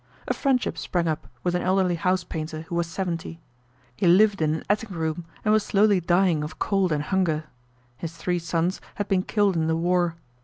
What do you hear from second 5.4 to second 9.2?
and was slowly dying of cold and hunger. His three sons had